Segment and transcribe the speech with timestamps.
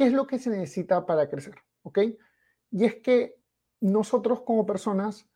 [0.00, 1.56] ¿Qué es lo que se necesita para crecer?
[1.82, 1.98] ¿Ok?
[2.70, 3.36] Y es que
[3.82, 5.28] nosotros como personas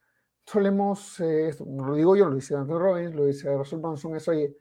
[0.46, 4.16] solemos, eh, esto, no lo digo yo, lo dice Anthony Robbins, lo dice Russell Brunson,
[4.16, 4.56] es, oye,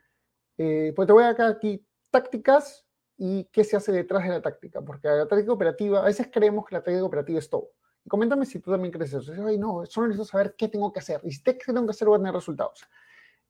[0.58, 2.86] eh, pues te voy a dar aquí tácticas
[3.16, 6.66] y qué se hace detrás de la táctica, porque la táctica operativa, a veces creemos
[6.66, 7.72] que la táctica operativa es todo.
[8.04, 9.32] Y coméntame si tú también crees eso.
[9.32, 11.22] Dices, Ay, no, solo necesito saber qué tengo que hacer.
[11.24, 12.86] Y si qué tengo que hacer, voy a tener resultados.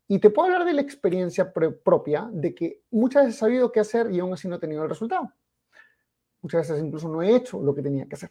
[0.08, 3.80] Y te puedo hablar de la experiencia propia, de que muchas veces he sabido qué
[3.80, 5.34] hacer y aún así no he tenido el resultado.
[6.44, 8.30] Muchas veces incluso no he hecho lo que tenía que hacer.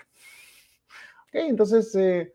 [1.32, 2.34] Entonces, eh,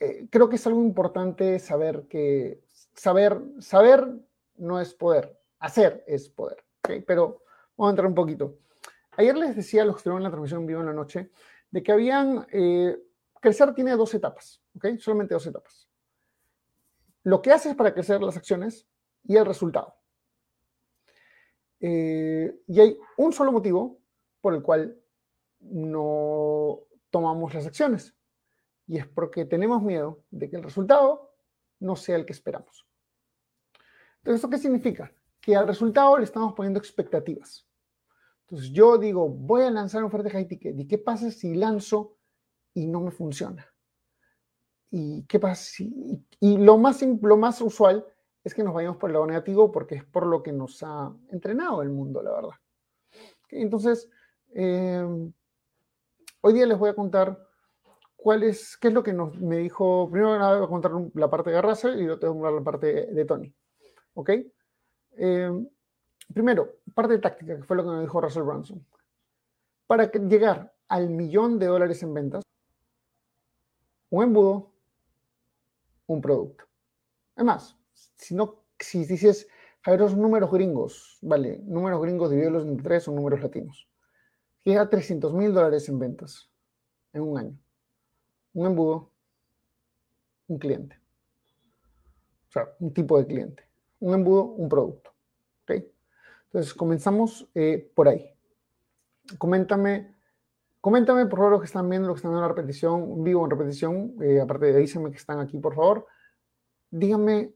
[0.00, 2.62] eh, creo que es algo importante saber que
[2.94, 4.06] saber, saber
[4.56, 6.64] no es poder, hacer es poder.
[6.82, 7.42] Pero
[7.76, 8.58] vamos a entrar un poquito.
[9.16, 11.30] Ayer les decía a los que estuvieron en la transmisión vivo en la noche
[11.70, 12.96] de que habían, eh,
[13.40, 14.60] crecer tiene dos etapas.
[14.98, 15.88] Solamente dos etapas.
[17.24, 18.86] Lo que haces para crecer las acciones
[19.24, 19.97] y el resultado.
[21.80, 24.00] Eh, y hay un solo motivo
[24.40, 24.98] por el cual
[25.60, 28.14] no tomamos las acciones.
[28.86, 31.34] Y es porque tenemos miedo de que el resultado
[31.80, 32.86] no sea el que esperamos.
[34.18, 35.12] Entonces, ¿esto qué significa?
[35.40, 37.66] Que al resultado le estamos poniendo expectativas.
[38.42, 40.78] Entonces, yo digo, voy a lanzar una oferta de high ticket.
[40.78, 42.16] ¿Y qué pasa si lanzo
[42.72, 43.66] y no me funciona?
[44.90, 46.24] ¿Y qué pasa si.?
[46.40, 48.06] Y, lo, más, lo más usual
[48.48, 51.12] es que nos vayamos por el lado negativo porque es por lo que nos ha
[51.30, 52.56] entrenado el mundo, la verdad.
[53.50, 54.10] Entonces,
[54.54, 55.32] em,
[56.40, 57.46] hoy día les voy a contar
[58.16, 61.50] cuál es, qué es lo que nos, me dijo, primero voy a contar la parte
[61.50, 63.54] de Russell y luego te voy a contar la parte de, Tony.
[64.14, 64.30] ¿Ok?
[65.12, 65.68] Em,
[66.32, 68.84] primero, parte de táctica, que fue lo que me dijo Russell Brunson.
[69.86, 72.42] Para llegar al millón de dólares en ventas,
[74.08, 74.72] un embudo,
[76.06, 76.64] un producto.
[77.36, 77.78] Además,
[78.18, 79.48] si no, si dices,
[79.84, 83.88] a ver, los números gringos, vale, números gringos divididos entre tres son números latinos.
[84.64, 86.50] Llega 300 mil dólares en ventas
[87.12, 87.58] en un año.
[88.52, 89.10] Un embudo,
[90.48, 91.00] un cliente.
[92.48, 93.62] O sea, un tipo de cliente.
[94.00, 95.10] Un embudo, un producto.
[95.62, 95.84] ¿Ok?
[96.46, 98.30] Entonces, comenzamos eh, por ahí.
[99.38, 100.14] Coméntame,
[100.80, 103.50] coméntame por favor los que están viendo, los que están viendo la repetición, vivo en
[103.50, 106.06] repetición, eh, aparte de díganme que están aquí, por favor.
[106.90, 107.54] Díganme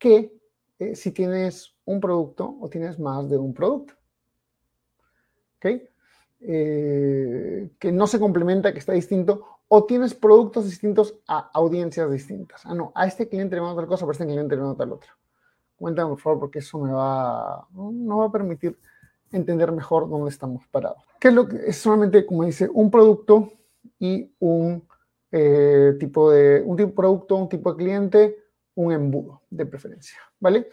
[0.00, 0.32] que
[0.80, 3.94] eh, si tienes un producto o tienes más de un producto.
[5.58, 5.66] ¿Ok?
[6.40, 12.62] Eh, que no se complementa, que está distinto, o tienes productos distintos a audiencias distintas.
[12.64, 14.76] Ah, no, a este cliente le mando tal cosa, pero a este cliente le mando
[14.76, 15.16] tal otra.
[15.76, 18.76] Cuéntame, por favor, porque eso me va, no va a permitir
[19.30, 21.04] entender mejor dónde estamos parados.
[21.20, 23.52] ¿Qué es lo que es solamente, como dice, un producto
[23.98, 24.82] y un
[25.30, 28.36] eh, tipo de, un tipo de producto, un tipo de cliente,
[28.80, 30.68] un embudo de preferencia, ¿vale?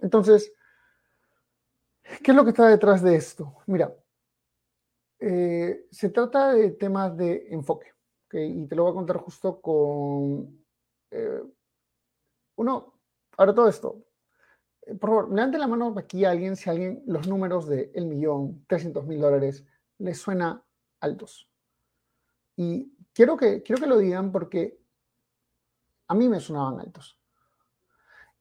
[0.00, 0.52] Entonces,
[2.02, 3.58] ¿qué es lo que está detrás de esto?
[3.66, 3.94] Mira,
[5.20, 7.92] eh, se trata de temas de enfoque,
[8.32, 10.64] y te lo voy a contar justo con
[11.10, 11.42] eh,
[12.56, 13.00] uno,
[13.36, 14.04] ahora todo esto.
[14.82, 17.90] Eh, por favor, levante la mano aquí a alguien si a alguien los números de
[17.94, 19.64] el millón, 300 mil dólares,
[19.98, 20.62] les suena
[21.00, 21.48] altos.
[22.56, 24.78] Y quiero que, quiero que lo digan porque
[26.08, 27.17] a mí me sonaban altos.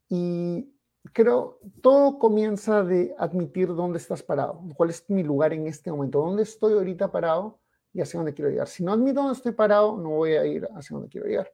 [0.09, 0.73] Y
[1.13, 6.19] creo, todo comienza de admitir dónde estás parado, cuál es mi lugar en este momento,
[6.19, 7.59] dónde estoy ahorita parado
[7.93, 8.67] y hacia dónde quiero llegar.
[8.67, 11.51] Si no admito dónde estoy parado, no voy a ir hacia dónde quiero llegar.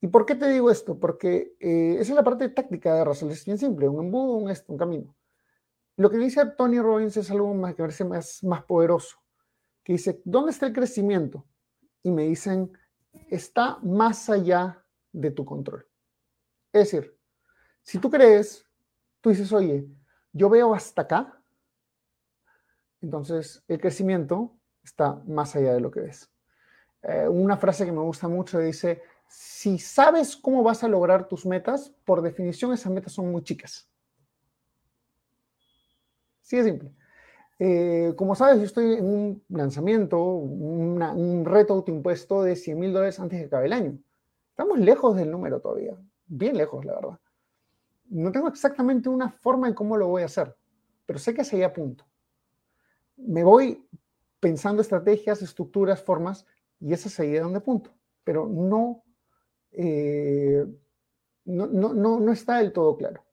[0.00, 0.98] ¿Y por qué te digo esto?
[0.98, 4.52] Porque eh, esa es la parte táctica de Russell, es bien simple, un embudo, un,
[4.68, 5.16] un camino.
[5.96, 9.16] Lo que dice Tony Robbins es algo más que parece más, más poderoso,
[9.82, 11.46] que dice, ¿dónde está el crecimiento?
[12.02, 12.70] Y me dicen,
[13.30, 15.86] está más allá de tu control.
[16.76, 17.16] Es decir,
[17.82, 18.66] si tú crees,
[19.22, 19.86] tú dices, oye,
[20.30, 21.40] yo veo hasta acá,
[23.00, 24.52] entonces el crecimiento
[24.84, 26.30] está más allá de lo que ves.
[27.02, 31.46] Eh, una frase que me gusta mucho dice, si sabes cómo vas a lograr tus
[31.46, 33.88] metas, por definición esas metas son muy chicas.
[36.42, 36.92] Sí, es simple.
[37.58, 43.18] Eh, como sabes, yo estoy en un lanzamiento, un reto autoimpuesto de 100 mil dólares
[43.18, 43.98] antes de que acabe el año.
[44.50, 45.96] Estamos lejos del número todavía
[46.26, 47.18] bien lejos, la verdad.
[48.08, 50.56] No tengo exactamente una forma en cómo lo voy a hacer,
[51.04, 52.04] pero sé que hacia a punto.
[53.16, 53.86] me voy
[54.40, 56.46] pensando estrategias, estructuras, formas,
[56.80, 57.90] y es ahí donde punto.
[58.24, 59.02] Pero no,
[59.72, 60.66] eh,
[61.44, 63.24] no, no, no, está del todo claro.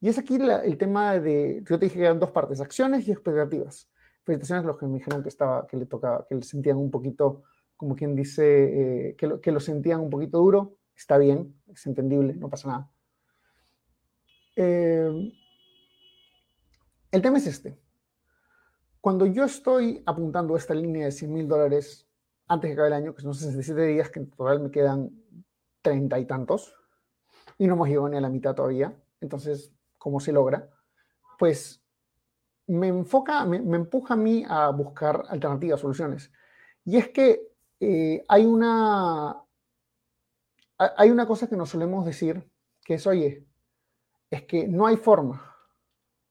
[0.00, 3.12] Y es aquí el tema de, yo te dije que eran dos partes, acciones y
[3.12, 3.88] expectativas.
[4.22, 6.90] Felicitaciones a los que me dijeron que, estaba, que le tocaba, que le sentían un
[6.90, 7.42] poquito,
[7.76, 10.76] como quien dice, eh, que, lo, que lo sentían un poquito duro.
[10.96, 12.90] Está bien, es entendible, no pasa nada.
[14.56, 15.32] Eh,
[17.10, 17.78] el tema es este.
[19.00, 22.08] Cuando yo estoy apuntando esta línea de 100 mil dólares
[22.46, 25.10] antes de acabar el año, que son 67 días, que en total me quedan
[25.82, 26.74] 30 y tantos,
[27.58, 30.68] y no hemos llegado ni a la mitad todavía, entonces, ¿cómo se logra?
[31.38, 31.82] Pues
[32.66, 36.32] me enfoca, me, empuja a mí a buscar alternativas, soluciones.
[36.84, 39.43] Y es que eh, hay, una,
[40.78, 42.50] hay una cosa que nos solemos decir,
[42.84, 43.46] que es, oye,
[44.30, 45.56] es que no hay forma,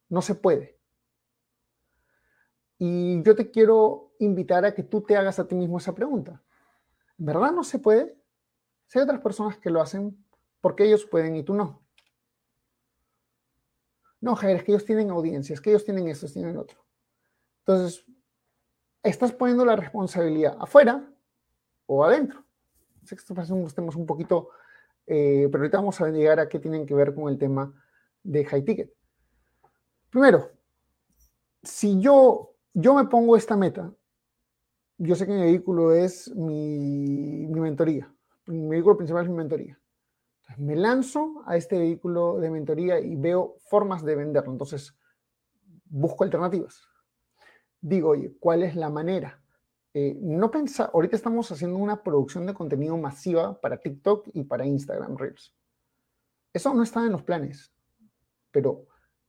[0.09, 0.77] no se puede.
[2.77, 6.43] Y yo te quiero invitar a que tú te hagas a ti mismo esa pregunta.
[7.17, 8.17] ¿Verdad no se puede?
[8.87, 10.23] Si hay otras personas que lo hacen,
[10.59, 11.81] ¿por qué ellos pueden y tú no?
[14.19, 16.85] No, Jair, es que ellos tienen audiencias, que ellos tienen esto, tienen otro.
[17.59, 18.05] Entonces,
[19.01, 21.09] estás poniendo la responsabilidad afuera
[21.85, 22.42] o adentro.
[23.09, 24.49] Esto parece unos temas un poquito,
[25.05, 27.73] eh, pero ahorita vamos a llegar a qué tienen que ver con el tema
[28.23, 28.93] de high ticket.
[30.09, 30.51] Primero,
[31.61, 33.93] si yo, yo me pongo esta meta,
[34.97, 38.13] yo sé que mi vehículo es mi, mi mentoría.
[38.45, 39.79] Mi vehículo principal es mi mentoría
[40.57, 44.51] me lanzo a este vehículo de mentoría y veo formas de venderlo.
[44.51, 44.95] Entonces,
[45.85, 46.81] busco alternativas.
[47.81, 49.42] Digo, oye, ¿cuál es la manera?
[49.93, 54.65] Eh, no pensa, ahorita estamos haciendo una producción de contenido masiva para TikTok y para
[54.65, 55.53] Instagram Reels.
[56.51, 57.71] Eso no está en los planes,
[58.51, 58.87] pero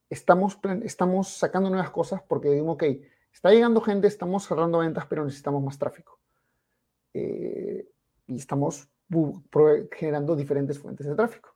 [0.08, 2.84] estamos, estamos sacando nuevas cosas porque digo, ok,
[3.32, 6.18] está llegando gente, estamos cerrando ventas, pero necesitamos más tráfico.
[7.12, 7.86] Eh,
[8.26, 8.88] y estamos
[9.92, 11.54] generando diferentes fuentes de tráfico.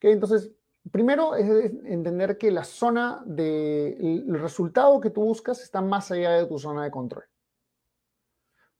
[0.00, 0.50] Entonces,
[0.90, 6.46] primero es entender que la zona del resultado que tú buscas está más allá de
[6.46, 7.24] tu zona de control.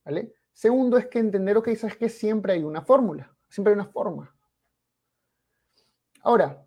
[0.03, 0.33] ¿Vale?
[0.53, 4.35] Segundo es que entender, ok, sabes que siempre hay una fórmula, siempre hay una forma.
[6.21, 6.65] Ahora,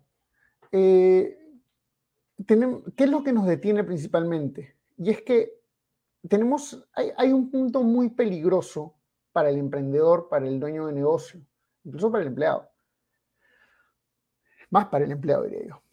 [0.71, 1.37] eh,
[2.45, 4.75] ¿qué es lo que nos detiene principalmente?
[4.97, 5.61] Y es que
[6.27, 8.95] tenemos, hay, hay un punto muy peligroso
[9.31, 11.41] para el emprendedor, para el dueño de negocio,
[11.83, 12.69] incluso para el empleado.
[14.69, 15.84] Más para el empleado, diría yo.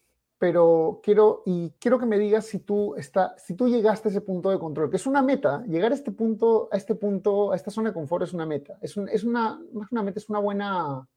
[0.43, 4.19] Pero quiero, y quiero que me digas si tú, está, si tú llegaste a ese
[4.19, 7.55] punto de control, que es una meta, llegar a este punto, a este punto, a
[7.55, 8.77] esta zona de confort es una meta.
[8.81, 11.07] Es, es una, una meta, es una buena,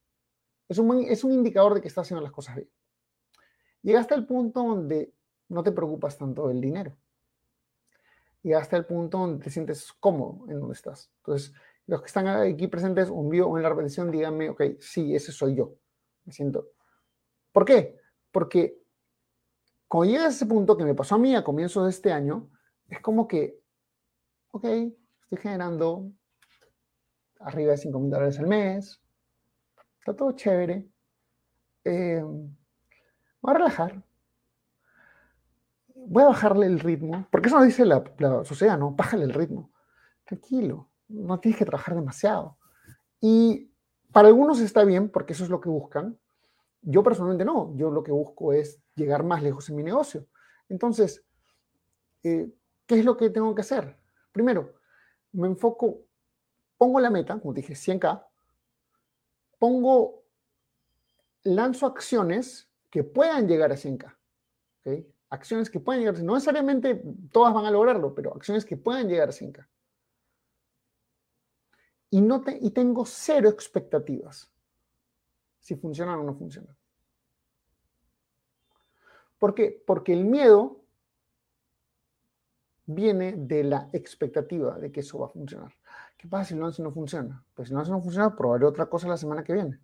[0.68, 2.70] es un, es un indicador de que estás haciendo las cosas bien.
[3.82, 5.12] Llegaste al punto donde
[5.48, 6.96] no te preocupas tanto del dinero.
[8.44, 11.10] Llegaste al punto donde te sientes cómodo en donde estás.
[11.16, 11.52] Entonces,
[11.88, 15.32] los que están aquí presentes un vivo o en la repetición, díganme, ok, sí, ese
[15.32, 15.74] soy yo.
[16.24, 16.68] Me siento.
[17.50, 17.98] ¿Por qué?
[18.30, 18.85] Porque
[19.88, 22.50] cuando llegas a ese punto que me pasó a mí a comienzos de este año,
[22.88, 23.60] es como que,
[24.50, 26.10] ok, estoy generando
[27.40, 29.00] arriba de 5 mil dólares al mes,
[29.98, 30.88] está todo chévere,
[31.84, 34.02] eh, voy a relajar,
[35.94, 38.92] voy a bajarle el ritmo, porque eso dice la, la sociedad, ¿no?
[38.92, 39.70] Bájale el ritmo,
[40.24, 42.58] tranquilo, no tienes que trabajar demasiado.
[43.20, 43.70] Y
[44.12, 46.18] para algunos está bien porque eso es lo que buscan.
[46.88, 50.26] Yo personalmente no, yo lo que busco es llegar más lejos en mi negocio.
[50.68, 51.24] Entonces,
[52.22, 52.48] eh,
[52.86, 53.96] ¿qué es lo que tengo que hacer?
[54.30, 54.74] Primero,
[55.32, 56.04] me enfoco,
[56.78, 58.24] pongo la meta, como dije, 100K,
[59.58, 60.22] pongo,
[61.42, 64.16] lanzo acciones que puedan llegar a 100K.
[65.28, 67.02] Acciones que puedan llegar, no necesariamente
[67.32, 69.66] todas van a lograrlo, pero acciones que puedan llegar a 100K
[72.10, 74.52] y, no y tengo cero expectativas
[75.66, 76.76] si funcionan o no funcionan.
[79.36, 79.82] ¿Por qué?
[79.84, 80.80] Porque el miedo
[82.86, 85.74] viene de la expectativa de que eso va a funcionar.
[86.16, 87.44] ¿Qué pasa si no, si no funciona?
[87.52, 89.80] Pues si no, si no funciona, probaré otra cosa la semana que viene.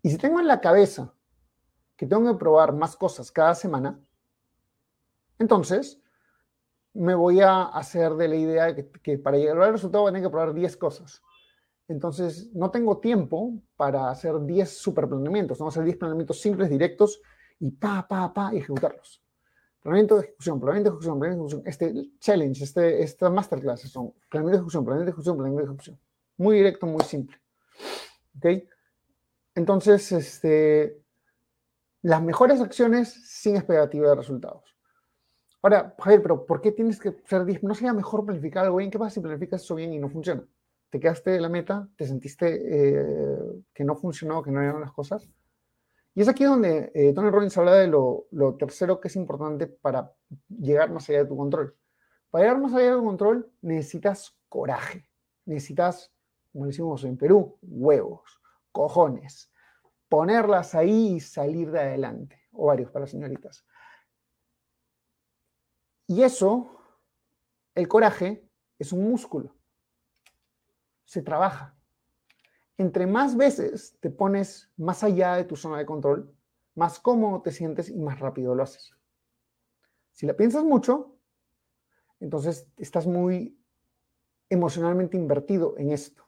[0.00, 1.12] Y si tengo en la cabeza
[1.96, 3.98] que tengo que probar más cosas cada semana,
[5.40, 6.00] entonces
[6.92, 10.12] me voy a hacer de la idea de que, para llegar al resultado voy a
[10.12, 11.20] tener que probar 10 cosas.
[11.88, 15.58] Entonces, no tengo tiempo para hacer 10 superplaneamientos.
[15.58, 17.20] Vamos a hacer 10 planeamientos simples, directos,
[17.60, 19.22] y pa, pa, pa, y ejecutarlos.
[19.80, 21.92] Planeamiento de ejecución, planeamiento de ejecución, planeamiento de ejecución.
[21.92, 26.00] Este challenge, este, esta masterclass son planeamiento de ejecución, planeamiento de ejecución, planeamiento de ejecución.
[26.38, 27.36] Muy directo, muy simple.
[28.38, 28.46] ¿Ok?
[29.54, 31.04] Entonces, este,
[32.00, 34.74] las mejores acciones sin expectativa de resultados.
[35.62, 37.62] Ahora, Javier, pero ¿por qué tienes que ser 10?
[37.62, 38.90] ¿No sería mejor planificar algo bien?
[38.90, 40.44] ¿Qué pasa si planificas eso bien y no funciona?
[40.94, 41.88] ¿Te quedaste de la meta?
[41.96, 45.28] ¿Te sentiste eh, que no funcionó, que no eran las cosas?
[46.14, 49.66] Y es aquí donde eh, Tony Robbins habla de lo, lo, tercero que es importante
[49.66, 50.14] para
[50.48, 51.76] llegar más allá de tu control.
[52.30, 55.10] Para llegar más allá de tu control necesitas coraje,
[55.46, 56.12] necesitas,
[56.52, 59.50] como decimos en Perú, huevos, cojones,
[60.08, 63.66] ponerlas ahí y salir de adelante, o varios para señoritas.
[66.06, 66.70] Y eso,
[67.74, 68.48] el coraje,
[68.78, 69.56] es un músculo.
[71.04, 71.76] Se trabaja.
[72.76, 76.34] Entre más veces te pones más allá de tu zona de control,
[76.74, 78.94] más cómodo te sientes y más rápido lo haces.
[80.12, 81.16] Si la piensas mucho,
[82.20, 83.58] entonces estás muy
[84.48, 86.24] emocionalmente invertido en esto.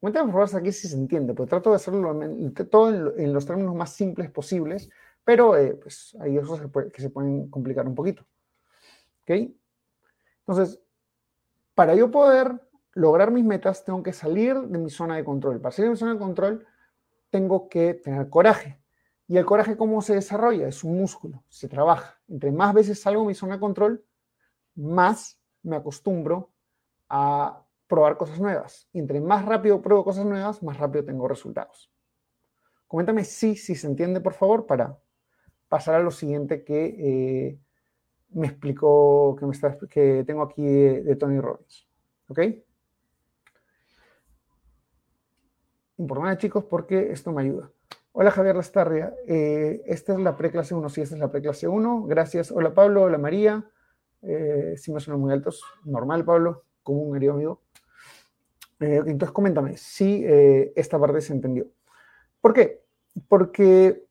[0.00, 2.14] Cuéntame por favor aquí si se entiende, porque trato de hacerlo
[2.70, 4.90] todo en, los términos más simples posibles,
[5.24, 8.26] pero eh, pues hay cosas que se pueden complicar un poquito.
[9.22, 9.50] ¿Ok?
[10.40, 10.78] Entonces,
[11.74, 12.60] para yo poder
[12.94, 15.60] lograr mis metas, tengo que salir de mi zona de control.
[15.60, 16.66] Para salir de mi zona de control,
[17.30, 18.80] tengo que tener coraje.
[19.26, 20.68] ¿Y el coraje cómo se desarrolla?
[20.68, 22.20] Es un músculo, se trabaja.
[22.28, 24.04] Entre más veces salgo de mi zona de control,
[24.74, 26.50] más me acostumbro
[27.08, 28.88] a probar cosas nuevas.
[28.92, 31.90] Y entre más rápido pruebo cosas nuevas, más rápido tengo resultados.
[32.86, 34.98] Coméntame si, si se entiende, por favor, para
[35.68, 37.58] pasar a lo siguiente que eh,
[38.30, 41.88] me explicó, que, me está, que tengo aquí de, Tony Robbins.
[42.28, 42.40] ¿Ok?
[45.96, 47.70] Importante, chicos, porque esto me ayuda.
[48.12, 49.14] Hola, Javier Lastarria.
[49.26, 50.88] Eh, esta es la preclase 1.
[50.88, 52.04] Sí, esta es la preclase 1.
[52.04, 52.50] Gracias.
[52.50, 53.02] Hola, Pablo.
[53.02, 53.64] Hola, María.
[54.22, 55.62] Eh, si me suenan muy altos.
[55.84, 56.64] Normal, Pablo.
[56.82, 57.62] Como un querido amigo.
[58.80, 61.66] Eh, entonces, coméntame si esta parte se entendió.
[62.40, 62.84] ¿Por qué?
[63.28, 64.04] Porque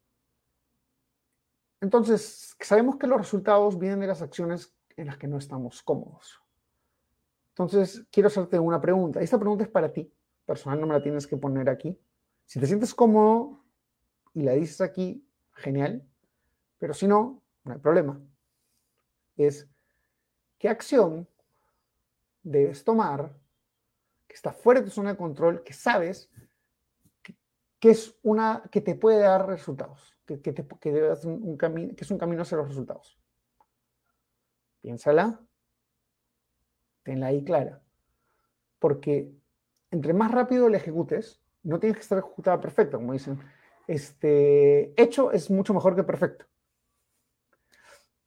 [1.84, 6.42] entonces, sabemos que los resultados vienen de las acciones en las que no estamos cómodos.
[7.50, 9.20] Entonces, quiero hacerte una pregunta.
[9.20, 10.10] Esta pregunta es para ti.
[10.46, 11.98] Personal, no me la tienes que poner aquí.
[12.46, 13.64] Si te sientes cómodo
[14.34, 16.08] y la dices aquí, genial.
[16.80, 18.22] Pero si no, no hay problema.
[19.38, 19.70] Es,
[20.58, 21.28] ¿qué acción
[22.44, 23.40] debes tomar
[24.28, 26.30] que está fuera de tu zona de control, que sabes
[27.80, 30.14] que, es una, que te puede dar resultados?
[30.26, 33.18] que, que, te, que, un, camino, que es un camino hacia los resultados.
[34.82, 35.42] Piénsala,
[37.04, 37.82] tenla ahí clara.
[38.80, 39.34] Porque
[39.94, 43.40] entre más rápido la ejecutes, no tienes que estar ejecutada perfecta, como dicen.
[43.86, 46.46] Este, hecho es mucho mejor que perfecto.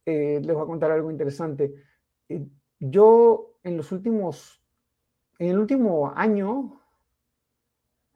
[0.05, 1.75] Eh, les voy a contar algo interesante.
[2.29, 2.47] Eh,
[2.79, 4.63] yo en los últimos,
[5.41, 6.81] en el último año,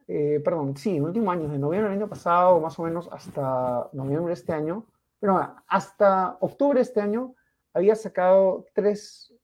[0.06, 3.90] eh, perdón, sí, en último año, de noviembre del año pasado, más o menos hasta
[3.92, 4.86] noviembre de este año,
[5.18, 7.34] pero hasta octubre de este año,
[7.72, 9.34] había sacado tres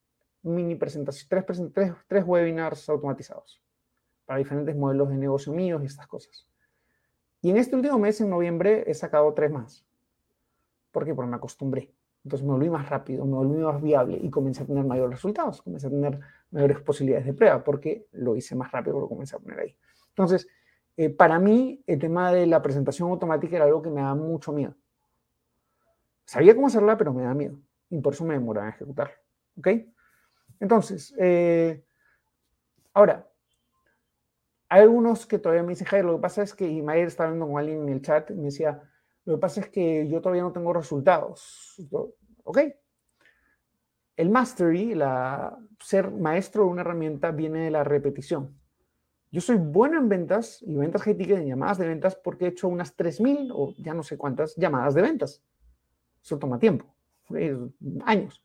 [0.42, 3.65] mini presentaciones, tres, tres, webinars automatizados
[4.26, 6.46] para diferentes modelos de negocio míos y estas cosas.
[7.40, 9.86] Y en este último mes, en noviembre, he sacado tres más.
[10.90, 11.14] ¿Por qué?
[11.14, 11.94] Porque me acostumbré.
[12.24, 15.62] Entonces me volví más rápido, me volví más viable y comencé a tener mayores resultados,
[15.62, 16.18] comencé a tener
[16.50, 19.76] mayores posibilidades de prueba porque lo hice más rápido, lo comencé a poner ahí.
[20.08, 20.48] Entonces,
[20.96, 24.52] eh, para mí, el tema de la presentación automática era algo que me da mucho
[24.52, 24.74] miedo.
[26.24, 27.60] Sabía cómo hacerla, pero me da miedo.
[27.90, 29.14] Y por eso me demoraba en ejecutarla.
[29.58, 29.68] ¿Ok?
[30.58, 31.84] Entonces, eh,
[32.92, 33.28] ahora,
[34.68, 37.28] hay algunos que todavía me dicen, Jair, lo que pasa es que, y Mayer estaba
[37.28, 38.82] hablando con alguien en el chat, me decía,
[39.24, 41.76] lo que pasa es que yo todavía no tengo resultados.
[42.44, 42.58] ¿Ok?
[44.16, 48.56] El mastery, la, ser maestro de una herramienta, viene de la repetición.
[49.30, 52.48] Yo soy bueno en ventas y ventas high ticket en llamadas de ventas porque he
[52.48, 55.42] hecho unas 3.000 o ya no sé cuántas llamadas de ventas.
[56.22, 56.86] Eso toma tiempo,
[58.04, 58.42] años.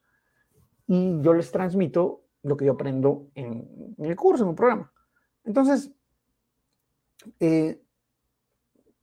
[0.87, 4.91] Y yo les transmito lo que yo aprendo en, el curso, en un programa.
[5.43, 5.91] Entonces,
[7.39, 7.81] eh,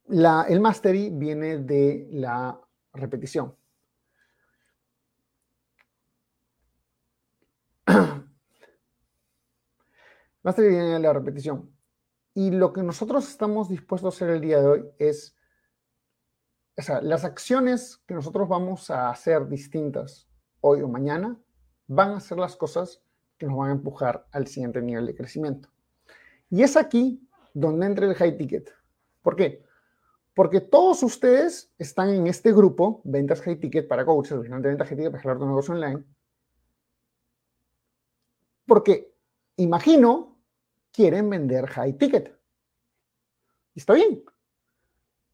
[0.07, 2.61] la, el mastery viene de la
[2.93, 3.55] repetición.
[10.43, 11.71] Mastery viene de la repetición.
[12.35, 15.37] Y lo que nosotros estamos dispuestos a hacer el día de hoy es,
[16.77, 20.29] o sea, las acciones que nosotros vamos a hacer distintas
[20.61, 21.37] hoy o mañana
[21.87, 23.03] van a ser las cosas
[23.37, 25.69] que nos van a empujar al siguiente nivel de crecimiento.
[26.51, 27.28] Y es aquí
[27.59, 28.73] donde entra el high ticket.
[29.23, 29.65] ¿Por qué?
[30.35, 34.97] Porque todos ustedes están en este grupo, ventas high ticket para coaches, de ventas high
[34.97, 36.05] ticket para generar tu negocio online.
[38.65, 39.13] Porque
[39.57, 40.39] imagino
[40.93, 42.39] quieren vender high ticket.
[43.75, 44.23] Y está bien.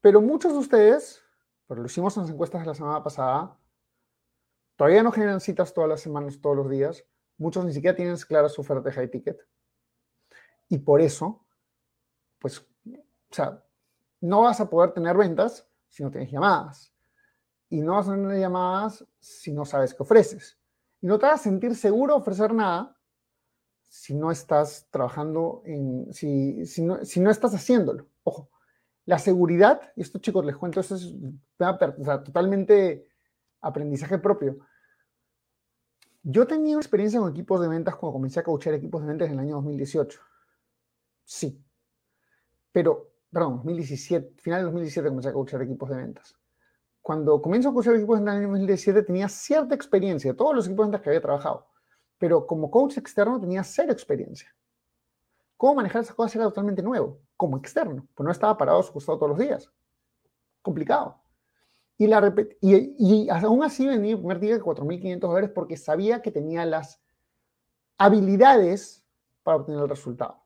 [0.00, 1.22] Pero muchos de ustedes,
[1.66, 3.58] pero lo hicimos en las encuestas de la semana pasada,
[4.76, 7.04] todavía no generan citas todas las semanas, todos los días.
[7.36, 9.46] Muchos ni siquiera tienen clara su oferta de high ticket.
[10.68, 11.43] Y por eso,
[12.44, 13.64] pues, o sea,
[14.20, 16.92] no vas a poder tener ventas si no tienes llamadas.
[17.70, 20.58] Y no vas a tener llamadas si no sabes qué ofreces.
[21.00, 23.00] Y no te vas a sentir seguro ofrecer nada
[23.80, 28.08] si no estás trabajando en, si, si, no, si no estás haciéndolo.
[28.24, 28.50] Ojo,
[29.06, 31.14] la seguridad, y esto chicos les cuento, esto es
[31.56, 33.08] totalmente
[33.62, 34.58] aprendizaje propio.
[36.22, 39.28] Yo tenía una experiencia con equipos de ventas cuando comencé a coachar equipos de ventas
[39.28, 40.20] en el año 2018.
[41.24, 41.63] Sí.
[42.74, 46.36] Pero, perdón, 2017, final de 2017 comencé a coachar equipos de ventas.
[47.00, 50.36] Cuando comienzo a coachar equipos de ventas en el año 2017 tenía cierta experiencia de
[50.36, 51.68] todos los equipos de ventas que había trabajado.
[52.18, 54.52] Pero como coach externo tenía cero experiencia.
[55.56, 58.92] Cómo manejar esas cosas era totalmente nuevo, como externo, pues no estaba parado a su
[58.92, 59.70] costado todos los días.
[60.60, 61.22] Complicado.
[61.96, 66.20] Y, la y, y aún así vendí mi primer ticket de 4.500 dólares porque sabía
[66.22, 67.00] que tenía las
[67.98, 69.04] habilidades
[69.44, 70.44] para obtener el resultado.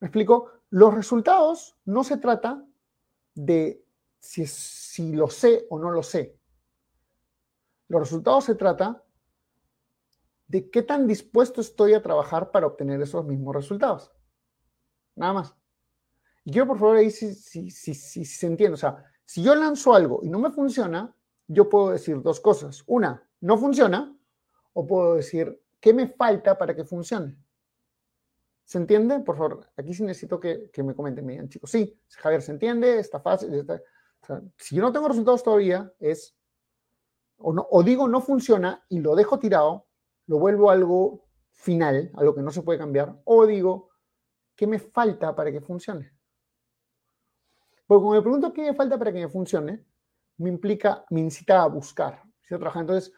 [0.00, 0.57] ¿Me explico?
[0.70, 2.64] Los resultados no se trata
[3.34, 3.84] de
[4.20, 6.38] si, lo sé o no lo sé.
[7.88, 9.02] Los resultados se trata
[10.46, 14.12] de qué tan dispuesto estoy a trabajar para obtener esos mismos resultados.
[15.14, 15.54] Nada más.
[16.44, 18.74] Y quiero, por favor, ahí si, si, si, si se entiende.
[18.74, 21.14] O sea, si yo lanzo algo y no me funciona,
[21.46, 22.82] yo puedo decir dos cosas.
[22.86, 24.14] Una, no funciona,
[24.72, 27.36] o puedo decir, ¿qué me falta para que funcione?
[28.68, 29.20] ¿Se entiende?
[29.20, 32.98] Por favor, aquí sí necesito que, me comenten, me digan, chicos, sí, Javier, ¿se entiende?
[32.98, 33.64] Está fácil.
[34.58, 36.36] si yo no tengo resultados todavía, es,
[37.38, 39.86] o, digo no funciona y lo dejo tirado,
[40.26, 43.88] lo vuelvo algo final, algo que no se puede cambiar, o digo,
[44.54, 46.12] ¿qué me falta para que funcione?
[47.86, 49.86] Porque cuando me pregunto qué me falta para que me funcione,
[50.36, 52.22] me implica, me incita a buscar.
[52.50, 53.14] Entonces,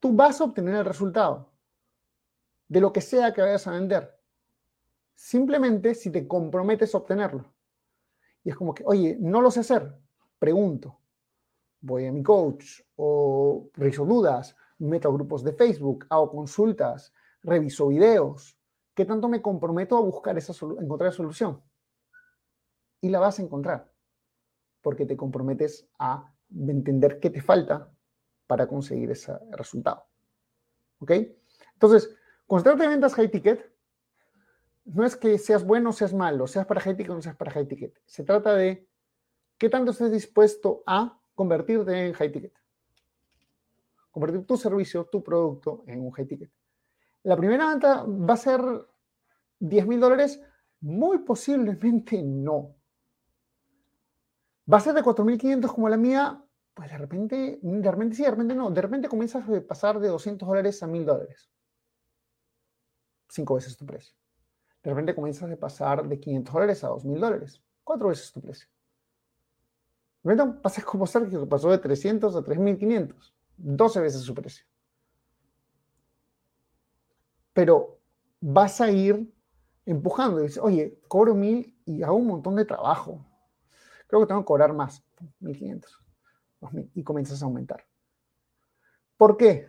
[0.00, 1.52] tú vas a obtener el resultado
[2.68, 4.17] de lo que sea que vayas a vender.
[5.18, 7.52] Simplemente si te comprometes a obtenerlo.
[8.44, 9.92] Y es como que, oye, no lo sé hacer.
[10.38, 11.00] Pregunto.
[11.80, 18.56] Voy a mi coach o reviso dudas, meto grupos de Facebook, hago consultas, reviso videos.
[18.94, 21.60] ¿Qué tanto me comprometo a buscar esa encontrar esa solución?
[23.00, 23.92] Y la vas a encontrar
[24.82, 27.90] porque te comprometes a entender qué te falta
[28.46, 30.06] para conseguir ese resultado.
[31.00, 31.10] ¿Ok?
[31.72, 33.77] Entonces, trata de ventas high ticket,
[34.94, 37.36] no es que seas bueno o seas malo, seas para high ticket o no seas
[37.36, 37.98] para high ticket.
[38.06, 38.88] Se trata de
[39.58, 42.54] qué tanto estés dispuesto a convertirte en high ticket.
[44.10, 46.50] Convertir tu servicio, tu producto en un high ticket.
[47.24, 48.60] La primera venta va a ser
[49.58, 50.40] 10 mil dólares.
[50.80, 52.74] Muy posiblemente no.
[54.72, 56.42] ¿Va a ser de 4.500 como la mía?
[56.72, 58.70] Pues de repente, de repente sí, de repente no.
[58.70, 61.50] De repente comienzas a pasar de 200 dólares a 1.000 dólares.
[63.28, 64.14] Cinco veces tu precio.
[64.82, 67.62] De repente comienzas a pasar de 500 dólares a 2.000 dólares.
[67.84, 68.68] Cuatro veces tu precio.
[70.22, 73.32] De repente pasas como Sergio, que pasó de 300 a 3.500.
[73.56, 74.64] 12 veces su precio.
[77.52, 77.98] Pero
[78.40, 79.32] vas a ir
[79.84, 80.40] empujando.
[80.40, 83.24] Y dices, oye, cobro 1.000 y hago un montón de trabajo
[84.08, 85.04] creo que tengo que cobrar más,
[85.40, 85.84] 1.500,
[86.60, 87.86] 2.000, y comienzas a aumentar.
[89.16, 89.66] ¿Por qué?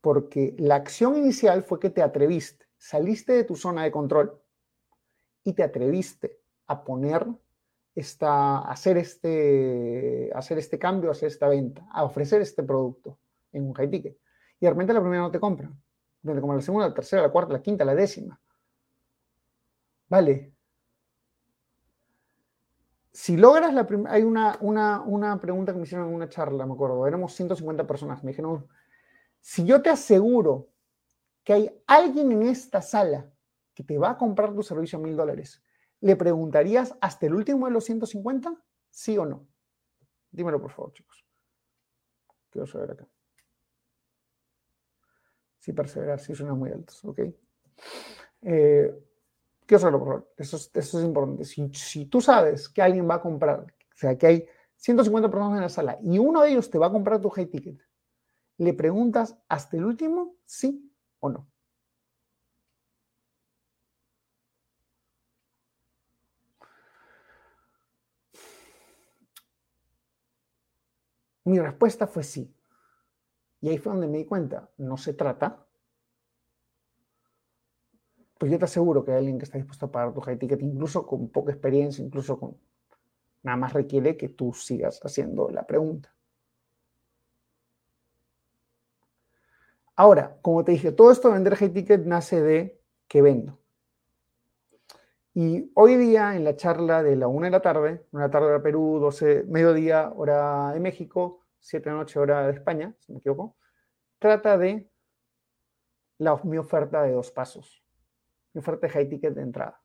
[0.00, 4.38] Porque la acción inicial fue que te atreviste, saliste de tu zona de control
[5.42, 7.26] y te atreviste a poner
[7.94, 13.18] esta, hacer este, hacer este cambio, hacer esta venta, a ofrecer este producto
[13.52, 14.18] en un high ticket.
[14.60, 15.80] Y de repente la primera no te compran.
[16.22, 18.38] Como la segunda, la tercera, la cuarta, la quinta, la décima.
[20.08, 20.52] Vale,
[23.12, 26.74] si logras la primera, hay una, una, pregunta que me hicieron en una charla, me
[26.74, 28.66] acuerdo, éramos 150 personas, me dijeron,
[29.40, 30.73] si yo te aseguro
[31.44, 33.30] que hay alguien en esta sala
[33.74, 35.62] que te va a comprar tu servicio a mil dólares,
[36.00, 38.60] ¿le preguntarías hasta el último de los 150?
[38.90, 39.46] ¿Sí o no?
[40.30, 41.24] Dímelo por favor, chicos.
[42.50, 43.06] Quiero saber acá.
[45.58, 47.20] Sí, perseverar, sí suena muy altos, ¿ok?
[48.42, 48.94] Eh,
[49.66, 50.32] Quiero saberlo, por favor.
[50.36, 51.44] Eso es, eso es importante.
[51.44, 55.56] Si, si, tú sabes que alguien va a comprar, o sea, que hay 150 personas
[55.56, 57.80] en la sala y uno de ellos te va a comprar tu high ticket,
[58.58, 60.83] ¿le preguntas hasta el último sí
[61.24, 61.46] o no?
[71.44, 72.54] Mi respuesta fue sí.
[73.60, 75.64] Y ahí fue donde me di cuenta, no se trata
[78.38, 80.60] pues yo te aseguro que hay alguien que está dispuesto a pagar tu high ticket,
[80.60, 82.58] incluso con poca experiencia, incluso con...
[83.42, 86.14] Nada más requiere que tú sigas haciendo la pregunta.
[89.96, 93.60] Ahora, como te dije, todo esto de vender high ticket nace de que vendo.
[95.32, 98.60] Y hoy día, en la charla de la 1 de la tarde, una tarde de
[98.60, 103.18] Perú, 12, mediodía, hora de México, 7 de la noche, hora de España, si me
[103.18, 103.56] equivoco,
[104.18, 104.88] trata de
[106.18, 107.84] la, mi oferta de dos pasos,
[108.52, 109.80] mi oferta de high ticket de entrada.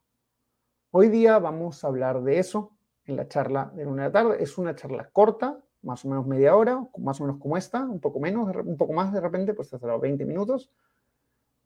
[0.91, 4.11] Hoy día vamos a hablar de eso en la charla de la 1 de la
[4.11, 4.43] tarde.
[4.43, 7.99] Es una charla corta, más o menos media hora, más o menos como esta, un
[7.99, 10.69] poco menos, un poco más de repente, pues hasta los 20 minutos.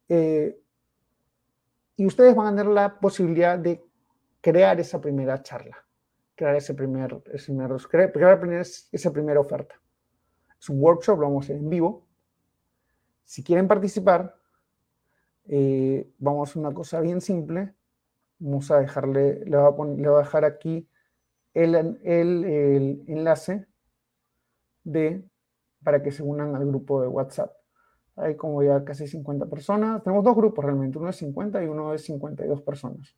[0.09, 0.59] Eh,
[1.95, 3.83] y ustedes van a tener la posibilidad de
[4.41, 5.77] crear esa primera charla,
[6.35, 8.39] crear ese primer, ese primer crear
[8.91, 9.79] esa primera oferta.
[10.59, 12.05] Es un workshop, lo vamos a hacer en vivo.
[13.23, 14.35] Si quieren participar,
[15.45, 17.73] eh, vamos a hacer una cosa bien simple.
[18.39, 20.87] Vamos a dejarle, le voy a, dejar aquí
[21.53, 23.67] el, el, el enlace
[24.83, 25.23] de,
[25.83, 27.51] para que se unan al grupo de WhatsApp.
[28.15, 30.03] Hay como ya casi 50 personas.
[30.03, 33.15] Tenemos dos grupos realmente, uno de 50 y uno de 52 personas.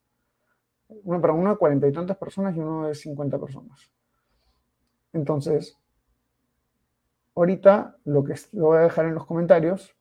[0.88, 3.92] Uno, para uno de 40 y tantas personas y uno de 50 personas.
[5.12, 5.78] Entonces,
[7.36, 9.96] ahorita lo que lo voy a dejar en los comentarios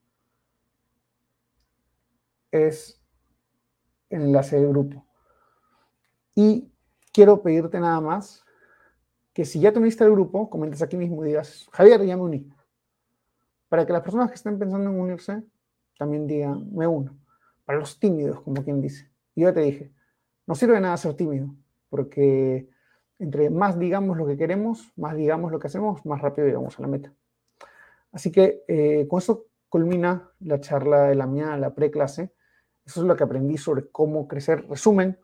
[2.50, 3.00] es
[4.10, 5.04] el enlace del grupo.
[6.34, 6.70] Y
[7.12, 8.43] quiero pedirte nada más
[9.34, 12.22] que si ya te uniste al grupo, comentes aquí mismo y digas, Javier, ya me
[12.22, 12.48] uní.
[13.68, 15.42] Para que las personas que estén pensando en unirse
[15.98, 17.18] también digan, me uno.
[17.64, 19.10] Para los tímidos, como quien dice.
[19.34, 19.92] Y yo te dije,
[20.46, 21.48] no sirve de nada ser tímido,
[21.90, 22.68] porque
[23.18, 26.82] entre más digamos lo que queremos, más digamos lo que hacemos, más rápido llegamos a
[26.82, 27.12] la meta.
[28.12, 32.32] Así que eh, con eso culmina la charla de la mía, la preclase.
[32.86, 34.64] Eso es lo que aprendí sobre cómo crecer.
[34.68, 35.18] Resumen,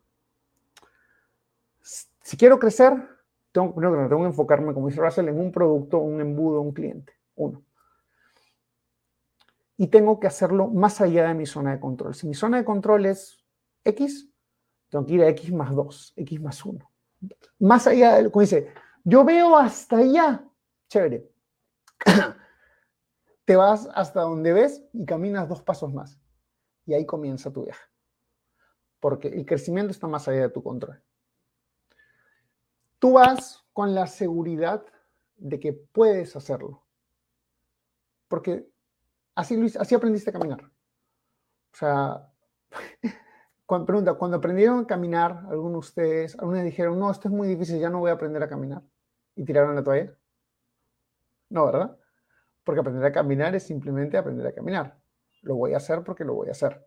[1.81, 2.95] si quiero crecer,
[3.53, 7.13] tengo, tengo que enfocarme, como dice Russell, en un producto, un embudo, un cliente.
[7.35, 7.63] Uno.
[9.77, 12.15] Y tengo que hacerlo más allá de mi zona de control.
[12.15, 13.43] Si mi zona de control es
[13.85, 14.31] X,
[14.91, 16.91] tengo que ir a X más 2, X más 1.
[17.61, 18.73] Más allá de, como dice,
[19.05, 20.45] yo veo hasta allá.
[20.89, 21.31] Chévere.
[23.45, 26.21] Te vas hasta donde ves y caminas dos pasos más.
[26.87, 27.85] Y ahí comienza tu viaje.
[29.01, 31.03] Porque el crecimiento está más allá de tu control.
[33.01, 34.85] Tú vas con la seguridad
[35.37, 36.85] de que puedes hacerlo.
[38.29, 38.69] Porque
[39.35, 40.63] así, así aprendiste a caminar.
[40.63, 42.31] O sea,
[43.67, 47.49] cuando, pregunta, cuando aprendieron a caminar, algunos de ustedes, algunos dijeron, no, esto es muy
[47.49, 48.83] difícil, ya no voy a aprender a caminar.
[49.35, 50.15] ¿Y tiraron la toalla?
[51.49, 51.97] No, ¿verdad?
[52.65, 55.01] Porque aprender a caminar es simplemente aprender a caminar.
[55.41, 56.87] Lo voy a hacer porque lo voy a hacer.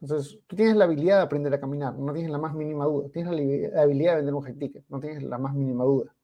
[0.00, 3.08] Entonces, tú tienes la habilidad de aprender a caminar, no tienes la más mínima duda.
[3.10, 3.32] Tienes
[3.72, 6.14] la habilidad de vender un high ticket, no tienes la más mínima duda.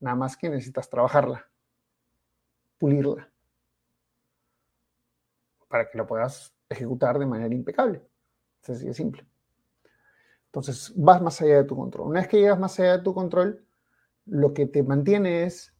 [0.00, 1.46] Nada más que necesitas trabajarla,
[2.78, 3.30] pulirla,
[5.68, 8.02] para que la puedas ejecutar de manera impecable.
[8.66, 9.26] Es simple.
[10.46, 12.08] Entonces, vas más allá de tu control.
[12.08, 13.64] Una vez que llegas más allá de tu control,
[14.26, 15.72] lo que te mantiene es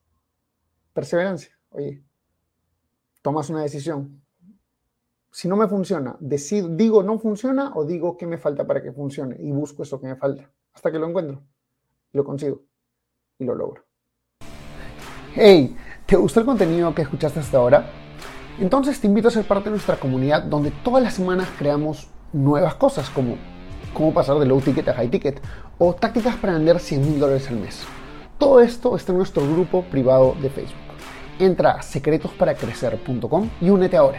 [0.92, 1.59] perseverancia.
[1.70, 2.05] Oye,
[3.20, 4.23] tomas una decisión,
[5.31, 8.93] si no me funciona, decido, digo no funciona o digo qué me falta para que
[8.93, 11.43] funcione y busco eso que me falta hasta que lo encuentro,
[12.12, 12.62] lo consigo
[13.38, 13.85] y lo logro.
[15.35, 17.90] Hey, ¿te gustó el contenido que escuchaste hasta ahora?
[18.59, 22.75] Entonces te invito a ser parte de nuestra comunidad donde todas las semanas creamos nuevas
[22.75, 23.37] cosas como
[23.95, 25.40] cómo pasar de low ticket a high ticket
[25.79, 27.85] o tácticas para vender 100 mil dólares al mes.
[28.38, 30.79] Todo esto está en nuestro grupo privado de Facebook.
[31.38, 34.19] Entra a secretosparacrecer.com y únete ahora.